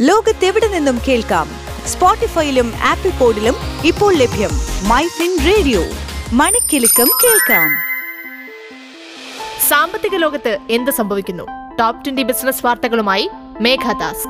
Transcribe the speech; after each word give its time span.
ലോകത്തെവിടെ 0.00 0.68
നിന്നും 0.68 1.00
കേൾക്കാം? 1.08 1.48
സ്പോട്ടിഫൈയിലും 1.86 2.72
ആപ്പിൾ 2.84 3.10
പോഡിലും 3.10 3.54
ഇപ്പോൾ 3.84 4.14
ലഭ്യം 4.14 4.50
മൈ 4.88 5.06
ഫിൻ 5.06 5.38
റേഡിയോ. 5.46 5.80
മണിക്കെലക്കം 6.32 7.08
കേൾക്കാം. 7.24 7.70
സാമ്പത്തിക 9.68 10.16
ലോകത്ത് 10.16 10.58
എന്ത് 10.70 10.90
സംഭവിക്കുന്നു? 10.90 11.42
ടോപ് 11.80 12.04
ട്വന്റി 12.04 12.22
ബിസിനസ് 12.22 12.66
വാർത്തകളുമായി 12.66 13.30
മേഘദാസ് 13.60 14.28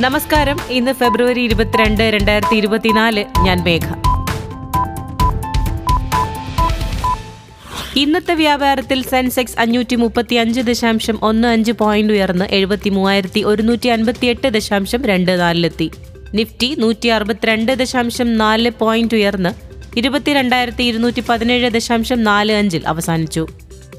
നമസ്കാരം. 0.00 0.60
ഇന്ന് 0.70 0.92
ഫെബ്രുവരി 0.92 1.40
ഇരുപത്തിരണ്ട് 1.40 2.02
രണ്ടായിരത്തി 2.02 2.56
ഇരുപത്തിനാല്. 2.56 3.24
ഞാൻ 3.38 3.62
മേഘ. 3.62 4.05
ഇന്നത്തെ 7.96 8.34
വ്യാപാരത്തിൽ 8.34 9.02
സെൻസെക്സ് 9.02 9.60
അഞ്ഞൂറ്റി 9.60 9.96
മുപ്പത്തി 9.96 10.34
അഞ്ച് 10.34 10.60
ദശാംശം 10.60 11.18
ഒന്ന് 11.22 11.48
അഞ്ച് 11.48 11.72
പോയിന്റ് 11.72 12.12
ഉയർന്ന് 12.12 12.44
എഴുപത്തി 12.50 12.90
മൂവായിരത്തി 12.90 13.44
ഒരുന്നൂറ്റി 13.44 13.88
അൻപത്തി 13.88 14.26
എട്ട് 14.26 14.46
ദശാംശം 14.46 15.04
രണ്ട് 15.04 15.40
നാലിലെത്തി. 15.40 15.90
നിഫ്റ്റി 16.34 16.76
നൂറ്റി 16.78 17.08
അറുപത്തിരണ്ട് 17.08 17.72
ദശാംശം 17.72 18.38
നാല് 18.38 18.70
പോയിന്റ് 18.70 19.14
ഉയർന്ന് 19.14 19.52
ഇരുപത്തിരണ്ടായിരത്തി 19.98 20.84
ഇരുന്നൂറ്റി 20.84 21.22
പതിനേഴ് 21.28 21.70
ദശാംശം 21.70 22.24
നാല് 22.24 22.52
അഞ്ചിൽ 22.52 22.82
അവസാനിച്ചു. 22.86 23.46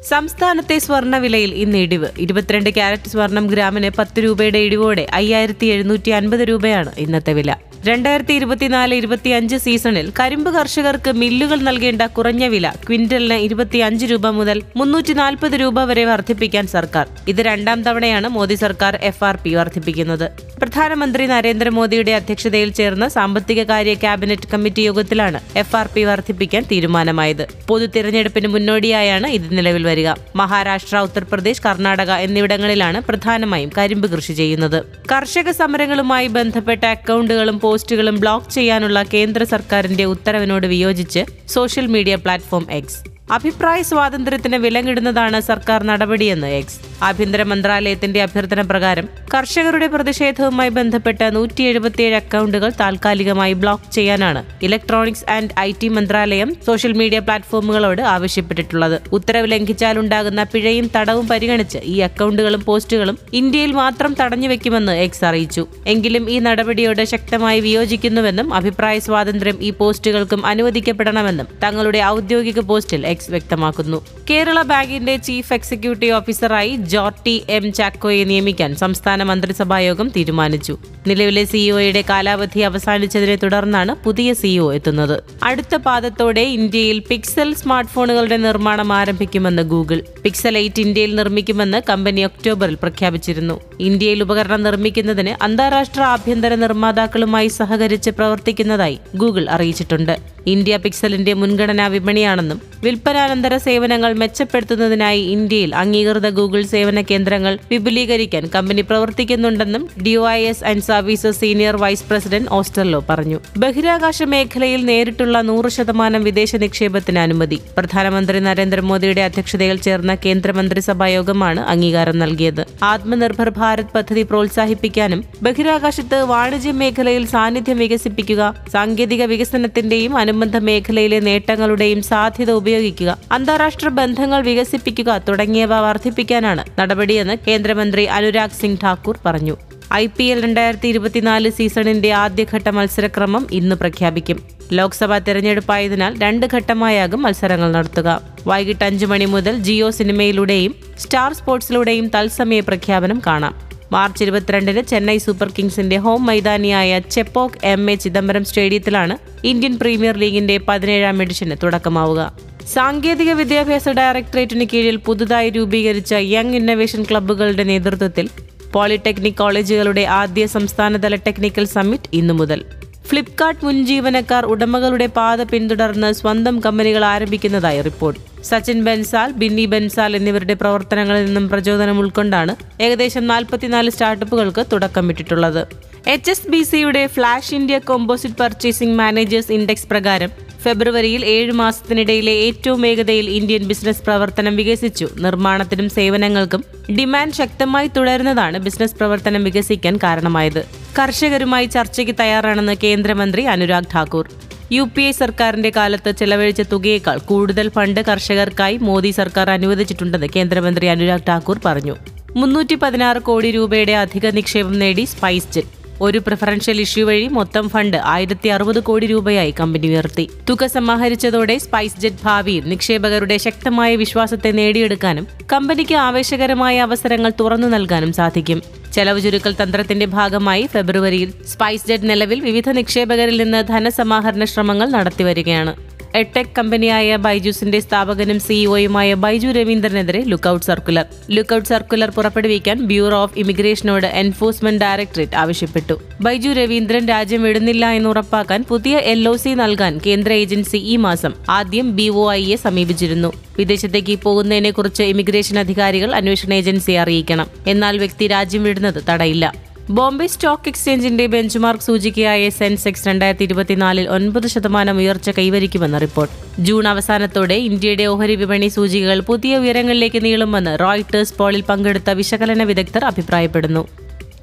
സംസ്ഥാനത്തെ 0.10 0.80
സ്വർണവിലയിൽ 0.80 1.54
ഇന്ന് 1.54 1.78
ഇടിവ്. 1.78 2.08
ഇരുപത്തിരണ്ട് 2.20 2.70
ക്യാരറ്റ് 2.70 3.10
സ്വർണം 3.10 3.48
ഗ്രാമിന് 3.48 3.90
പത്ത് 3.98 4.24
രൂപയുടെ 4.24 4.58
ഇടിവോടെ 4.58 5.08
അയ്യായിരത്തി 5.14 5.66
എഴുന്നൂറ്റി 5.66 6.10
അൻപത് 6.10 6.40
രൂപയാണ് 6.40 6.92
ഇന്നത്തെ 6.98 7.34
വില. 7.34 7.56
രണ്ടായിരത്തി 7.88 8.34
ഇരുപത്തിനാല് 8.40 8.94
ഇരുപത്തിയഞ്ച് 9.00 9.58
സീസണിൽ 9.64 10.08
കരിമ്പ് 10.20 10.50
കർഷകർക്ക് 10.56 11.12
മില്ലുകൾ 11.22 11.60
നൽകേണ്ട 11.68 12.04
കുറഞ്ഞ 12.16 12.46
വില 12.54 12.68
ക്വിന്റലിന് 12.86 13.38
ഇരുപത്തിയഞ്ച് 13.48 14.06
രൂപ 14.12 14.30
മുതൽ 14.38 14.58
മുന്നൂറ്റി 14.80 15.14
നാൽപ്പത് 15.20 15.56
രൂപ 15.62 15.84
വരെ 15.90 16.04
വർദ്ധിപ്പിക്കാൻ 16.10 16.66
സർക്കാർ. 16.74 17.06
ഇത് 17.32 17.42
രണ്ടാം 17.50 17.82
തവണയാണ് 17.88 18.30
മോദി 18.38 18.56
സർക്കാർ 18.64 18.96
എഫ് 19.10 19.24
ആർ 19.30 19.38
പി 19.44 19.52
വർദ്ധിപ്പിക്കുന്നത്. 19.60 20.26
പ്രധാനമന്ത്രി 20.62 21.24
നരേന്ദ്രമോദിയുടെ 21.34 22.14
അധ്യക്ഷതയിൽ 22.20 22.72
ചേർന്ന 22.80 23.08
സാമ്പത്തിക 23.18 23.64
കാര്യ 23.72 23.94
ക്യാബിനറ്റ് 24.04 24.50
കമ്മിറ്റി 24.54 24.82
യോഗത്തിലാണ് 24.88 25.42
എഫ് 25.64 25.76
ആർ 25.82 25.90
പി 25.96 26.04
വർദ്ധിപ്പിക്കാൻ 26.10 26.66
തീരുമാനമായത്. 26.72 27.46
പൊതു 27.70 27.88
തിരഞ്ഞെടുപ്പിന് 27.98 28.52
മുന്നോടിയായാണ് 28.56 29.30
ഇത് 29.38 29.48
നിലവിൽ 29.60 29.86
വരിക. 29.92 30.10
മഹാരാഷ്ട്ര 30.42 30.98
ഉത്തർപ്രദേശ് 31.10 31.64
കർണാടക 31.68 32.12
എന്നിവിടങ്ങളിലാണ് 32.28 33.02
പ്രധാനമായും 33.12 33.72
കരിമ്പ് 33.78 34.10
കൃഷി 34.16 34.34
ചെയ്യുന്നത്. 34.34 34.80
കർഷക 35.14 35.50
സമരങ്ങളുമായി 35.62 36.28
ബന്ധപ്പെട്ട 36.40 36.84
അക്കൗണ്ടുകളും 36.98 37.58
പോസ്റ്റുകളും 37.78 38.16
ബ്ലോക്ക് 38.16 38.48
ചെയ്യാനുള്ള 38.50 39.00
കേന്ദ്ര 39.12 39.42
സർക്കാരിന്റെ 39.44 40.06
ഉത്തരവിനോട് 40.06 40.66
വിയോജിച്ച് 40.68 41.22
സോഷ്യൽ 41.48 41.86
മീഡിയ 41.88 42.14
പ്ലാറ്റ്ഫോം 42.16 42.64
എക്സ് 42.72 43.00
അഭിപ്രായ 43.32 43.80
സ്വാതന്ത്ര്യത്തിന് 43.84 44.58
വിലങ്ങിടുന്നതാണ് 44.58 45.40
സർക്കാർ 45.48 45.80
നടപടിയെന്ന് 45.84 46.50
എക്സ് 46.56 46.80
ആഭ്യന്തര 47.02 47.44
മന്ത്രാലയത്തിന്റെ 47.44 48.22
അഭ്യർത്ഥന 48.22 48.62
പ്രകാരം 48.62 49.10
കർഷകരുടെ 49.34 49.88
പ്രതിഷേധവുമായി 49.88 50.70
ബന്ധപ്പെട്ട 50.70 51.24
നൂറ്റി 51.24 51.64
എഴുപത്തിയേഴ് 51.64 52.16
അക്കൗണ്ടുകൾ 52.16 52.70
താൽക്കാലികമായി 52.80 53.54
ബ്ലോക്ക് 53.54 53.92
ചെയ്യാനാണ് 53.92 54.44
ഇലക്ട്രോണിക്സ് 54.62 55.30
ആൻഡ് 55.30 55.50
ഐ 55.60 55.72
ടി 55.82 55.88
മന്ത്രാലയം 55.88 56.56
സോഷ്യൽ 56.66 56.92
മീഡിയ 56.92 57.20
പ്ലാറ്റ്ഫോമുകളോട് 57.20 58.02
ആവശ്യപ്പെട്ടിട്ടുള്ളത്. 58.02 59.02
ഉത്തരവ് 59.12 59.52
ലംഘിച്ചാലുണ്ടാകുന്ന 59.52 60.44
പിഴയും 60.44 60.92
തടവും 60.96 61.28
പരിഗണിച്ച് 61.28 61.78
ഈ 61.78 62.00
അക്കൗണ്ടുകളും 62.00 62.66
പോസ്റ്റുകളും 62.66 63.18
ഇന്ത്യയിൽ 63.34 63.72
മാത്രം 63.72 64.16
തടഞ്ഞുവെക്കുമെന്ന് 64.22 64.92
എക്സ് 64.92 65.26
അറിയിച്ചു. 65.26 65.68
എങ്കിലും 65.88 66.30
ഈ 66.30 66.40
നടപടിയോട് 66.40 67.04
ശക്തമായി 67.04 67.60
വിയോജിക്കുന്നുവെന്നും 67.60 68.54
അഭിപ്രായ 68.54 69.00
സ്വാതന്ത്ര്യം 69.00 69.58
ഈ 69.62 69.70
പോസ്റ്റുകൾക്കും 69.70 70.46
അനുവദിക്കപ്പെടണമെന്നും 70.46 71.48
തങ്ങളുടെ 71.64 72.04
ഔദ്യോഗിക 72.04 72.60
പോസ്റ്റിൽ 72.60 73.08
എക്സ് 73.08 73.32
വ്യക്തമാക്കുന്നു. 73.32 74.02
കേരള 74.30 74.62
ബാങ്കിന്റെ 74.62 75.16
ചീഫ് 75.18 75.54
എക്സിക്യൂട്ടീവ് 75.54 76.14
ഓഫീസറായി 76.14 76.78
ജോർട്ടി 76.88 77.44
എം 77.50 77.74
ചാക്കോയെ 77.74 78.24
നിയമിക്കാൻ 78.24 78.76
സംസ്ഥാന 78.76 79.24
മന്ത്രിസഭാ 79.24 79.80
യോഗം 79.80 80.10
തീരുമാനിച്ചു. 80.10 80.78
നിലവിലെ 81.08 81.44
സിഇഒയുടെ 81.46 82.04
കാലാവധി 82.10 82.60
അവസാനിച്ചതിനെ 82.60 83.36
തുടർന്നാണ് 83.36 83.96
പുതിയ 84.04 84.34
സിഇഒ 84.34 84.74
എത്തുന്നത്. 84.74 85.24
അടുത്ത 85.44 85.76
പാദത്തോടെ 85.76 86.42
ഇന്ത്യയിൽ 86.42 87.00
പിക്സൽ 87.10 87.54
സ്മാർട്ട് 87.54 87.92
ഫോണുകളുടെ 87.92 88.38
നിർമ്മാണം 88.38 88.94
ആരംഭിക്കുമെന്ന് 88.94 89.62
ഗൂഗിൾ. 89.62 90.02
പിക്സൽ 90.24 90.58
എയ്റ്റ് 90.58 90.82
ഇന്ത്യയിൽ 90.82 91.16
നിർമ്മിക്കുമെന്ന് 91.16 91.82
കമ്പനി 91.90 92.22
ഒക്ടോബറിൽ 92.22 92.76
പ്രഖ്യാപിച്ചിരുന്നു. 92.76 93.60
ഇന്ത്യയിൽ 93.80 94.22
ഉപകരണം 94.24 94.64
നിർമ്മിക്കുന്നതിന് 94.64 95.44
അന്താരാഷ്ട്ര 95.44 96.02
ആഭ്യന്തര 96.02 96.56
നിർമ്മാതാക്കളുമായി 96.56 97.48
സഹകരിച്ച് 97.48 98.10
പ്രവർത്തിക്കുന്നതായി 98.10 99.00
ഗൂഗിൾ 99.16 99.46
അറിയിച്ചിട്ടുണ്ട്. 99.50 100.16
ഇന്ത്യ 100.48 100.78
പിക്സലിന്റെ 100.78 101.34
മുൻഗണനാ 101.34 101.88
വിപണിയാണെന്നും 101.88 102.62
വിൽപ്പനാനന്തര 102.84 103.58
സേവനങ്ങൾ 103.58 104.14
മെച്ചപ്പെടുത്തുന്നതിനായി 104.14 105.22
ഇന്ത്യയിൽ 105.22 105.76
അംഗീകൃത 105.76 106.30
ഗൂഗിൾ 106.30 106.62
സേവന 106.78 107.02
കേന്ദ്രങ്ങൾ 107.12 107.54
വിപുലീകരിക്കാൻ 107.72 108.44
കമ്പനി 108.56 108.86
പ്രവർത്തിക്കുന്നുണ്ടെന്നും 108.90 109.84
ഡിഒഐഎസ് 110.06 110.66
and 110.72 110.86
services 110.90 111.40
senior 111.44 111.76
vice 111.84 112.06
president 112.10 112.52
ഓസ്റ്റർലോ 112.58 113.00
പറഞ്ഞു. 113.10 113.38
ബഹിരാകാശ 113.64 114.24
മേഖലയിൽ 114.34 114.82
നേരിട്ടുള്ള 114.90 115.38
നൂറ് 115.50 115.70
ശതമാനം 115.76 116.22
വിദേശ 116.28 116.52
നിക്ഷേപത്തിന് 116.64 117.20
അനുമതി. 117.26 117.58
പ്രധാനമന്ത്രി 117.78 118.40
നരേന്ദ്രമോദിയുടെ 118.48 119.22
അധ്യക്ഷതയിൽ 119.28 119.78
ചേർന്ന 119.88 120.16
കേന്ദ്രമന്ത്രിസഭാ 120.26 121.08
യോഗമാണ് 121.16 121.62
അംഗീകാരം 121.74 122.18
നൽകിയത്. 122.24 122.62
ആത്മനിർഭർ 122.92 123.50
ഭാരത് 123.60 123.94
പദ്ധതി 123.96 124.24
പ്രോത്സാഹിപ്പിക്കാനും 124.32 125.22
ബഹിരാകാശത്ത് 125.48 126.20
വാണിജ്യ 126.34 126.74
മേഖലയിൽ 126.82 127.26
സാന്നിധ്യം 127.34 127.80
വികസിപ്പിക്കുക 127.84 128.42
സാങ്കേതിക 128.76 129.24
വികസനത്തിന്റെയും 129.34 130.16
അനുബന്ധ 130.24 130.58
മേഖലയിലെ 130.70 131.22
നേട്ടങ്ങളുടെയും 131.30 132.02
സാധ്യത 132.12 132.52
ഉപയോഗിക്കുക 132.62 133.18
അന്താരാഷ്ട്ര 133.38 133.90
ബന്ധങ്ങൾ 134.02 134.42
വികസിപ്പിക്കുക 134.50 135.22
തുടങ്ങിയവ 135.30 135.74
വർദ്ധിപ്പിക്കാനാണ് 135.88 136.66
നടപടിയെന്ന് 136.80 137.38
കേന്ദ്രമന്ത്രി 137.48 138.06
അനുരാഗ് 138.06 138.60
സിംഗ് 138.62 138.80
ഠാക്കൂർ 138.84 139.18
പറഞ്ഞു. 139.26 139.58
ഐ 139.94 140.08
പി 140.08 140.24
എൽ 140.24 140.44
രണ്ടായിരത്തി 140.44 140.88
ഇരുപത്തിനാല് 140.88 141.50
സീസണിന്റെ 141.50 142.12
ആദ്യഘട്ട 142.12 142.70
മത്സരക്രമം 142.70 143.48
ഇന്ന് 143.52 143.76
പ്രഖ്യാപിക്കും. 143.76 144.40
ലോക്സഭാ 144.72 145.18
തെരഞ്ഞെടുപ്പായതിനാൽ 145.18 146.14
രണ്ട് 146.24 146.46
ഘട്ടമായാകും 146.46 147.22
മത്സരങ്ങൾ 147.22 147.72
നടത്തുക. 147.72 148.22
വൈകിട്ട് 148.48 148.84
അഞ്ചു 148.84 149.06
മണി 149.06 149.26
മുതൽ 149.26 149.58
ജിയോ 149.58 149.90
സിനിമയിലൂടെയും 149.92 150.76
സ്റ്റാർ 150.98 151.34
സ്പോർട്സിലൂടെയും 151.34 152.08
തത്സമയ 152.08 152.60
പ്രഖ്യാപനം 152.60 153.22
കാണാം. 153.28 153.56
മാർച്ച് 153.92 154.24
ഇരുപത്തിരണ്ടിന് 154.24 154.82
ചെന്നൈ 154.82 155.18
സൂപ്പർ 155.18 155.50
കിങ്സിന്റെ 155.58 155.98
ഹോം 155.98 156.26
മൈതാനിയായ 156.26 157.00
ചെപ്പോക് 157.00 157.58
എം 157.64 157.92
എ 157.92 157.96
ചിദംബരം 157.96 158.46
സ്റ്റേഡിയത്തിലാണ് 158.46 159.18
ഇന്ത്യൻ 159.44 159.78
പ്രീമിയർ 159.78 160.18
ലീഗിന്റെ 160.18 160.58
പതിനേഴാം 160.58 161.22
എഡിഷന് 161.22 161.56
തുടക്കമാവുക. 161.64 162.34
സാങ്കേതിക 162.74 163.32
വിദ്യാഭ്യാസ 163.34 163.90
ഡയറക്ടറേറ്റിന് 163.90 164.66
കീഴിൽ 164.74 164.96
പുതുതായി 164.96 165.50
രൂപീകരിച്ച 165.50 166.14
യങ് 166.14 166.56
ഇന്നവേഷൻ 166.56 167.04
ക്ലബ്ബുകളുടെ 167.04 167.64
നേതൃത്വത്തിൽ 167.64 168.30
പോളിടെക്നിക് 168.74 169.36
കോളേജുകളുടെ 169.36 170.02
ആദ്യ 170.02 170.46
സംസ്ഥാനതല 170.46 171.16
ടെക്നിക്കൽ 171.16 171.66
സമ്മിറ്റ് 171.66 172.10
ഇന്നു 172.14 172.34
മുതൽ. 172.34 172.66
ഫ്ലിപ്കാർട്ട് 173.08 173.66
മുൻ 173.66 173.86
ജീവനക്കാർ 173.86 174.46
ഉടമകളുടെ 174.46 175.08
പാത 175.08 175.42
പിന്തുടർന്ന് 175.44 176.14
സ്വന്തം 176.14 176.60
കമ്പനികൾ 176.60 177.06
ആരംഭിക്കുന്നതായി 177.06 177.82
റിപ്പോർട്ട്. 177.82 178.20
സച്ചിൻ 178.44 178.84
ബൻസാൽ 178.84 179.32
ബിന്നി 179.32 179.66
ബൻസാൽ 179.66 180.16
എന്നിവരുടെ 180.16 180.54
പ്രവർത്തനങ്ങളിൽ 180.54 181.26
നിന്നും 181.26 181.50
പ്രചോദനം 181.50 182.00
ഉൾക്കൊണ്ടാണ് 182.00 182.56
ഏകദേശം 182.82 183.28
നാൽപ്പത്തിനാല് 183.28 183.90
സ്റ്റാർട്ടപ്പുകൾക്ക് 183.90 184.66
തുടക്കമിട്ടിട്ടുള്ളത്. 184.74 185.68
എച്ച് 186.08 186.32
എസ് 186.32 186.50
ബി 186.50 186.64
സിയുടെ 186.64 187.08
flash 187.08 187.56
India 187.56 187.80
composite 187.80 188.36
purchasing 188.36 188.98
managers 188.98 189.52
index 189.52 189.88
പ്രകാരം 189.88 190.30
ഫെബ്രുവരിയിൽ 190.64 191.26
ഏഴ് 191.26 191.52
മാസത്തിനിടയിലെ 191.52 192.32
ഏറ്റവും 192.32 192.82
വേഗതയിൽ 192.82 193.30
ഇന്ത്യൻ 193.30 193.64
ബിസിനസ് 193.64 194.02
പ്രവർത്തനം 194.02 194.56
വികസിച്ചു. 194.56 195.10
നിർമ്മാണത്തിനും 195.20 195.90
സേവനങ്ങൾക്കും 195.90 196.64
ഡിമാൻഡ് 197.00 197.34
ശക്തമായി 197.34 197.88
തുടരുന്നതാണ് 197.88 198.58
ബിസിനസ് 198.58 198.96
പ്രവർത്തനം 198.96 199.44
വികസിക്കാൻ 199.44 199.98
കാരണമായത്. 199.98 200.66
കർഷകരുമായി 201.00 201.66
ചർച്ചയ്ക്ക് 201.66 202.16
തയ്യാറാണെന്ന് 202.20 202.76
കേന്ദ്രമന്ത്രി 202.84 203.42
Anurag 203.42 203.96
Thakur. 203.96 204.28
U 204.72 204.84
P 204.84 205.02
A 205.02 205.12
സർക്കാരിന്റെ 205.12 205.72
കാലത്ത് 205.76 206.12
ചെലവഴിച്ച 206.12 206.62
തുകയേക്കാൾ 206.62 207.18
കൂടുതൽ 207.18 207.70
ഫണ്ട് 207.70 208.02
കർഷകർക്കായി 208.02 208.78
മോദി 208.78 209.12
സർക്കാർ 209.12 209.50
അനുവദിച്ചിട്ടുണ്ടെന്ന് 209.50 210.28
കേന്ദ്രമന്ത്രി 210.36 210.88
അനുരാഗ് 210.88 211.28
ഠാക്കൂർ 211.30 211.60
പറഞ്ഞു. 211.66 211.96
മുന്നൂറ്റി 212.36 212.76
പതിനാറ് 212.76 213.18
കോടി 213.18 213.52
രൂപയുടെ 213.52 213.92
അധിക 213.92 214.28
നിക്ഷേപം 214.28 214.80
നേടി 214.80 215.04
സ്പൈസ് 215.04 215.54
ജെറ്റ് 215.54 215.87
ഒരു 216.02 216.18
പ്രിഫറൻഷ്യൽ 216.18 216.82
ഇഷ്യൂ 216.82 217.06
വഴി 217.08 217.28
മൊത്തം 217.28 217.70
ഫണ്ട് 217.70 217.98
ആയിരത്തി 217.98 218.50
അറുപത് 218.50 218.80
കോടി 218.80 219.06
രൂപയായി 219.06 219.54
കമ്പനി 219.60 219.88
ഉയർത്തി. 219.88 220.30
തുക 220.50 220.66
സമാഹരിച്ചതോടെ 220.66 221.58
സ്പൈസ് 221.58 222.00
ജെറ്റ് 222.00 222.24
ഭാവിയിൽ 222.24 222.70
നിക്ഷേപകരുടെ 222.70 223.38
ശക്തമായ 223.38 223.96
വിശ്വാസത്തെ 223.96 224.52
നേടിയെടുക്കാനും 224.52 225.28
കമ്പനിക്ക് 225.54 225.96
ആവേശകരമായ 225.96 226.80
അവസരങ്ങൾ 226.80 227.32
തുറന്നു 227.40 227.68
നൽകാനും 227.68 228.14
സാധിക്കും. 228.14 228.62
ചെലവ് 228.94 229.22
ചുരുക്കൽ 229.22 229.56
തന്ത്രത്തിന്റെ 229.62 230.06
ഭാഗമായി 230.06 230.66
ഫെബ്രുവരിയിൽ 230.66 231.34
സ്പൈസ് 231.54 231.88
ജെറ്റ് 231.88 232.10
നിലവിൽ 232.10 232.40
വിവിധ 232.42 232.70
നിക്ഷേപകരിൽ 232.70 233.38
നിന്ന് 233.44 233.68
ധനസമാഹരണ 233.68 234.44
ശ്രമങ്ങൾ 234.44 234.90
നടത്തിവരികയാണ് 234.90 235.74
എടെക് 236.16 236.46
കമ്പനിയായ 236.58 237.16
ബൈജൂസിന്റെ 237.16 237.80
സ്ഥാപകനും 237.80 238.40
സിഇഒയുമായ 238.40 239.14
ബൈജു 239.14 239.48
രവീന്ദ്രനെതിരെ 239.48 240.24
ലുക്കൌട്ട് 240.24 240.66
സർക്കുലർ. 240.66 241.06
ലുക്കൌട്ട് 241.32 241.70
സർക്കുലർ 241.70 242.10
പുറപ്പെടുവിക്കാൻ 242.10 242.86
ബ്യൂറോ 242.86 243.18
ഓഫ് 243.18 243.40
ഇമിഗ്രേഷനോട് 243.40 244.08
എൻഫോഴ്സ്മെന്റ് 244.08 244.82
ഡയറക്ടറേറ്റ് 244.82 245.36
ആവശ്യപ്പെട്ടു. 245.36 246.02
ബൈജു 246.22 246.50
രവീന്ദ്രൻ 246.50 247.08
രാജ്യം 247.08 247.44
വിടുന്നില്ല 247.44 247.92
എന്ന് 247.92 248.10
ഉറപ്പാക്കാൻ 248.10 248.66
പുതിയ 248.70 248.98
എൽ 248.98 249.30
ഒ 249.30 249.36
സി 249.36 249.50
നൽകാൻ 249.50 250.00
കേന്ദ്ര 250.06 250.34
ഏജൻസി 250.34 250.78
ഈ 250.78 250.96
മാസം 250.96 251.34
ആദ്യം 251.50 251.96
ബി 251.96 252.10
ഒ 252.10 252.34
ഐയെ 252.34 252.56
സമീപിച്ചിരുന്നു. 252.56 253.34
വിദേശത്തേക്ക് 253.58 254.20
പോകുന്നതിനെക്കുറിച്ച് 254.20 255.04
ഇമിഗ്രേഷൻ 255.04 255.60
അധികാരികൾ 255.60 256.16
അന്വേഷണ 256.16 256.54
ഏജൻസിയെ 256.54 257.00
അറിയിക്കണം. 257.00 257.48
എന്നാൽ 257.68 257.98
വ്യക്തി 257.98 258.28
രാജ്യം 258.28 258.64
വിടുന്നത് 258.64 259.04
തടയില്ല. 259.10 259.67
ബോംബെ 259.90 260.28
സ്റ്റോക്ക് 260.28 260.68
എക്സ്ചേഞ്ചിന്റെ 260.68 261.26
ബെഞ്ച്മാർക്ക് 261.26 261.84
സൂചികയായ 261.84 262.50
സെൻസെക്സ് 262.50 263.08
രണ്ടായിരത്തി 263.08 263.44
ഇരുപത്തിനാലിൽ 263.44 264.08
ഒൻപത് 264.08 264.48
ശതമാനം 264.48 264.98
ഉയർച്ച 264.98 265.30
കൈവരിക്കുമെന്ന് 265.30 266.02
റിപ്പോർട്ട്. 266.02 266.34
ജൂൺ 266.60 266.88
അവസാനത്തോടെ 266.88 267.56
ഇന്ത്യയുടെ 267.56 268.04
ഓഹരി 268.04 268.36
വിപണി 268.36 268.68
സൂചികകൾ 268.68 269.20
പുതിയ 269.20 269.58
ഉയരങ്ങളിലേക്ക് 269.58 270.26
നീളുമെന്ന് 270.26 270.80
റോയിട്ടേഴ്സ് 270.80 271.34
പോളിൽ 271.34 271.62
പങ്കെടുത്ത 271.62 272.10
വിശകലന 272.10 272.64
വിദഗ്ധർ 272.64 273.06
അഭിപ്രായപ്പെടുന്നു. 273.06 273.88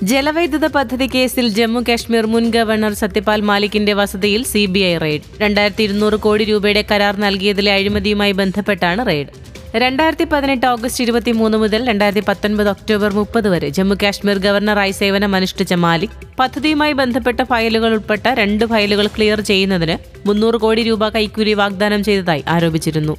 ജലവൈദ്യുത 0.02 0.66
പദ്ധതി 0.66 1.08
കേസിൽ 1.14 1.48
ജമ്മു 1.48 1.80
കാശ്മീർ 1.88 2.26
മുൻ 2.26 2.50
ഗവർണർ 2.50 2.92
സത്യപാൽ 2.92 3.40
മാലിക്കിന്റെ 3.40 3.92
വസതിയിൽ 3.92 4.44
സി 4.44 4.66
ബി 4.66 4.78
ഐ 4.78 4.98
റെയ്ഡ്. 4.98 5.22
രണ്ടായിരത്തി 5.40 5.82
ഇരുന്നൂറ് 5.82 6.14
കോടി 6.14 6.44
രൂപയുടെ 6.44 6.84
കരാർ 6.90 7.16
നൽകിയതിലെ 7.16 7.72
അഴിമതിയുമായി 7.72 8.32
ബന്ധപ്പെട്ടാണ് 8.32 9.06
റെയ്ഡ്. 9.06 9.53
രണ്ടായിരത്തി 9.74 10.24
പതിനെട്ട് 10.24 10.66
ഓഗസ്റ്റ് 10.66 11.04
ഇരുപത്തി 11.04 11.32
മൂന്ന് 11.32 11.56
മുതൽ 11.58 11.80
രണ്ടായിരത്തി 11.88 12.22
പത്തൊൻപത് 12.26 12.68
ഒക്ടോബർ 12.70 13.12
മുപ്പത് 13.12 13.48
വരെ 13.48 13.68
ജമ്മു 13.70 13.94
കാശ്മീർ 14.02 14.38
ഗവർണറായി 14.38 14.92
സേവനമനുഷ്ഠിച്ച 14.92 15.72
മാലിക് 15.84 16.14
പദ്ധതിയുമായി 16.38 16.92
ബന്ധപ്പെട്ട 16.92 17.40
ഫയലുകൾ 17.42 17.90
ഉൾപ്പെട്ട 17.90 18.26
രണ്ട് 18.38 18.64
ഫയലുകൾ 18.64 19.06
ക്ലിയർ 19.06 19.40
ചെയ്യുന്നതിന് 19.40 19.96
മുന്നൂറ് 20.26 20.56
കോടി 20.56 20.82
രൂപ 20.82 21.08
കൈക്കൂലി 21.08 21.54
വാഗ്ദാനം 21.54 22.02
ചെയ്തതായി 22.04 22.44
ആരോപിച്ചിരുന്നു. 22.48 23.14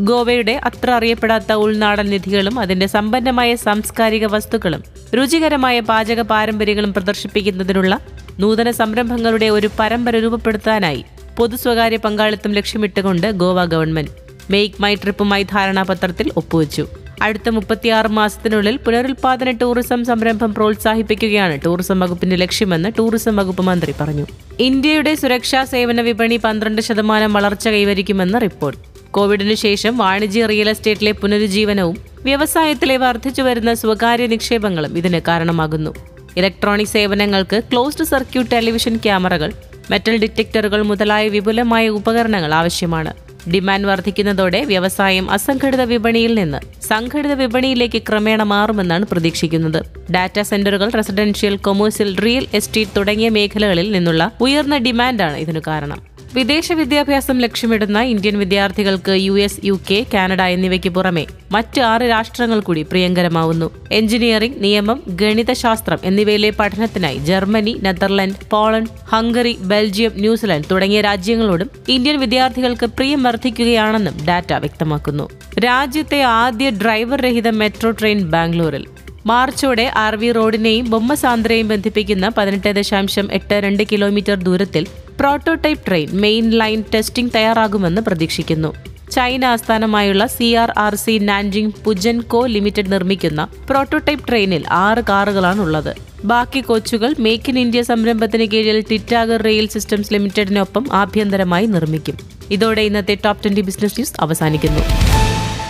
ഗോവയുടെ 0.00 0.54
അത്ര 0.64 0.90
അറിയപ്പെടാത്ത 0.90 1.52
ഉൾനാടൻ 1.62 2.06
നിധികളും 2.10 2.58
അതിന്റെ 2.58 2.86
സമ്പന്നമായ 2.86 3.54
സാംസ്കാരിക 3.56 4.26
വസ്തുക്കളും 4.26 4.82
രുചികരമായ 5.14 5.80
പാചക 5.80 6.20
പാരമ്പര്യങ്ങളും 6.22 6.92
പ്രദർശിപ്പിക്കുന്നതിനുള്ള 6.92 7.94
നൂതന 8.38 8.70
സംരംഭങ്ങളുടെ 8.70 9.48
ഒരു 9.48 9.70
പരമ്പര 9.78 10.16
രൂപപ്പെടുത്താനായി 10.16 11.04
പൊതു 11.36 11.56
സ്വകാര്യ 11.56 11.96
പങ്കാളിത്തം 11.98 12.52
ലക്ഷ്യമിട്ടുകൊണ്ട് 12.52 13.28
ഗോവ 13.34 13.64
ഗവൺമെന്റ് 13.64 14.29
മേക്ക് 14.50 14.82
മൈ 14.82 14.94
ട്രിപ്പുമായി 14.94 15.42
ധാരണാപത്രത്തിൽ 15.42 16.30
ഒപ്പുവെച്ചു. 16.36 16.86
അടുത്ത 17.22 17.48
മുപ്പത്തിയാറ് 17.48 18.08
മാസത്തിനുള്ളിൽ 18.08 18.76
പുനരുൽപാദന 18.76 19.50
ടൂറിസം 19.50 20.04
സംരംഭം 20.04 20.54
പ്രോത്സാഹിപ്പിക്കുകയാണ് 20.54 21.60
ടൂറിസം 21.64 22.00
വകുപ്പിന്റെ 22.00 22.36
ലക്ഷ്യമെന്ന് 22.36 22.92
ടൂറിസം 22.98 23.36
വകുപ്പ് 23.36 23.62
മന്ത്രി 23.62 23.94
പറഞ്ഞു. 24.00 24.26
ഇന്ത്യയുടെ 24.60 25.14
സുരക്ഷാ 25.14 25.64
സേവന 25.64 26.00
വിപണി 26.00 26.36
പന്ത്രണ്ട് 26.36 26.82
ശതമാനം 26.82 27.32
വളർച്ച 27.32 27.68
കൈവരിക്കുമെന്ന് 27.68 28.40
റിപ്പോർട്ട്. 28.40 28.80
കോവിഡിനു 29.10 29.54
ശേഷം 29.54 29.98
വാണിജ്യ 29.98 30.46
റിയൽ 30.46 30.70
എസ്റ്റേറ്റിലെ 30.70 31.12
പുനരുജ്ജീവനവും 31.12 31.96
വ്യവസായത്തിലെ 32.22 32.96
വർദ്ധിച്ചു 32.96 33.42
വരുന്ന 33.42 33.74
സ്വകാര്യ 33.74 34.26
നിക്ഷേപങ്ങളും 34.26 34.98
ഇതിന് 34.98 35.20
കാരണമാകുന്നു. 35.28 35.94
ഇലക്ട്രോണിക് 36.36 36.86
സേവനങ്ങൾക്ക് 36.86 37.60
ക്ലോസ്ഡ് 37.72 38.04
സർക്യൂട്ട് 38.04 38.50
ടെലിവിഷൻ 38.50 38.96
ക്യാമറകൾ 38.96 39.52
മെറ്റൽ 39.90 40.16
ഡിറ്റക്ടറുകൾ 40.18 40.82
മുതലായ 40.82 41.28
വിപുലമായ 41.28 41.88
ഉപകരണങ്ങൾ 41.88 42.54
ആവശ്യമാണ്. 42.54 43.29
ഡിമാൻഡ് 43.48 43.86
വർദ്ധിക്കുന്നതോടെ 43.86 44.64
വ്യവസായം 44.64 45.30
അസംഘടിത 45.30 45.80
വിപണിയിൽ 45.82 46.34
നിന്ന് 46.34 46.58
സംഘടിത 46.88 47.32
വിപണിയിലേക്ക് 47.32 48.02
ക്രമേണ 48.02 48.42
മാറുമെന്നാണ് 48.42 49.04
പ്രതീക്ഷിക്കുന്നത്. 49.04 49.80
ഡാറ്റാ 50.10 50.42
സെന്ററുകൾ 50.42 50.90
റെസിഡൻഷ്യൽ 50.90 51.56
കൊമേഴ്സ്യൽ 51.56 52.16
റിയൽ 52.16 52.46
എസ്റ്റേറ്റ് 52.54 52.96
തുടങ്ങിയ 52.96 53.28
മേഖലകളിൽ 53.28 53.92
നിന്നുള്ള 53.92 54.32
ഉയർന്ന 54.40 54.76
ഡിമാൻഡാണ് 54.78 55.36
ഇതിനു 55.36 55.62
കാരണം. 55.66 56.09
വിദേശ 56.34 56.72
വിദ്യാഭ്യാസം 56.72 57.38
ലക്ഷ്യമിടുന്ന 57.38 58.00
ഇന്ത്യൻ 58.00 58.38
വിദ്യാർത്ഥികൾക്ക് 58.38 59.12
U 59.12 59.32
S 59.38 59.60
U 59.64 59.80
K 59.90 60.06
Canada 60.14 60.42
എന്നിവയ്ക്ക് 60.42 60.88
പുറമെ 60.88 61.26
മറ്റ് 61.52 61.80
ആറ് 61.80 62.02
രാഷ്ട്രങ്ങൾ 62.02 62.60
കൂടി 62.60 62.82
പ്രിയങ്കരമാവുന്നു. 62.82 63.70
എഞ്ചിനീയറിംഗ് 63.92 64.62
നിയമം 64.62 65.02
ഗണിതശാസ്ത്രം 65.08 65.98
എന്നിവയിലെ 66.04 66.50
പഠനത്തിനായി 66.50 67.18
Germany 67.18 67.80
Netherland 67.82 68.46
Poland 68.50 68.90
Hungary 69.12 69.56
Belgium 69.60 70.12
New Zealand 70.16 70.70
തുടങ്ങിയ 70.70 71.00
രാജ്യങ്ങളോടും 71.00 71.70
ഇന്ത്യൻ 71.88 72.20
വിദ്യാർത്ഥികൾക്ക് 72.20 72.86
പ്രിയം 72.86 73.22
വർദ്ധിക്കുകയാണെന്നും 73.22 74.26
ഡാറ്റ 74.26 74.52
വ്യക്തമാക്കുന്നു. 74.52 75.28
രാജ്യത്തെ 75.58 76.22
ആദ്യ 76.22 76.70
ഡ്രൈവർ 76.70 77.20
രഹിത 77.20 77.48
മെട്രോ 77.48 77.90
ട്രെയിൻ 77.90 78.20
ബാംഗ്ലൂരിൽ. 78.30 78.86
മാർച്ചോടെ 79.26 79.90
ആർ 79.96 80.16
വി 80.16 80.32
റോഡിനെയും 80.32 80.90
ബൊമ്മസാന്ദ്രയും 80.90 81.68
ബന്ധിപ്പിക്കുന്ന 81.68 82.28
പതിനെട്ട് 82.28 82.70
ദശാംശം 82.76 83.28
എട്ട് 83.32 83.54
രണ്ട് 83.54 83.82
കിലോമീറ്റർ 83.92 84.34
ദൂരത്തിൽ 84.34 84.86
prototype 85.18 85.86
train 85.86 86.08
main 86.12 86.50
line 86.50 86.84
testing 86.94 87.30
തയ്യാറാകുമെന്ന് 87.34 88.00
പ്രതീക്ഷിക്കുന്നു. 88.00 88.74
ചൈന 89.10 89.44
ആസ്ഥാനമായുള്ള 89.44 90.26
C 90.26 90.54
R 90.54 90.72
R 90.78 90.94
C 90.94 91.18
Nanjing 91.18 91.72
Puzhen 91.84 92.20
co 92.20 92.46
limited 92.46 92.92
നിർമ്മിക്കുന്ന 92.92 93.48
പ്രോട്ടോടൈപ്പ് 93.70 94.28
ട്രെയിനിൽ 94.28 94.64
ആറ് 94.68 94.98
കാറുകളാണുള്ളത്. 95.08 95.96
ബാക്കി 96.24 96.60
കോച്ചുകൾ 96.60 97.14
മേക്ക് 97.18 97.44
ഇൻ 97.48 97.58
ഇന്ത്യ 97.58 97.82
സംരംഭത്തിന് 97.82 98.46
കീഴിൽ 98.46 98.84
ടിറ്റാഗർ 98.90 99.42
റെയിൽ 99.42 99.68
സിസ്റ്റംസ് 99.68 100.12
ലിമിറ്റഡിനൊപ്പം 100.12 100.86
ആഭ്യന്തരമായി 100.92 101.66
നിർമ്മിക്കും. 101.66 102.18
ഇതോടെ 102.50 102.80
ഇന്നത്തെ 102.80 103.18
ടോപ് 103.24 103.42
ട്വന്റി 103.44 103.60
ബിസിനസ് 103.60 103.94
ന്യൂസ് 103.94 104.12
അവസാനിക്കുന്നു. 104.20 104.80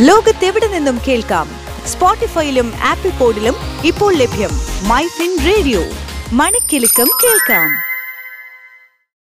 ലോകത്തെവിടെ 0.00 0.66
നിന്നും 0.66 1.00
കേൾക്കാം? 1.08 1.48
സ്പോട്ടിഫൈയിലും 1.86 2.72
ആപ്പിൾ 2.84 3.10
പോഡിലും 3.10 3.54
ഇപ്പോൾ 3.84 4.14
ലഭ്യം. 4.14 4.50
മൈ 4.88 5.02
ഫിൻ 5.02 5.38
റേഡിയോ 5.46 5.82
മണിക്കെലക്കം 6.32 7.06
കേൾക്കാം. 7.24 7.89